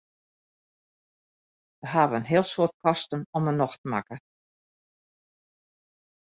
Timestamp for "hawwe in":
1.93-2.27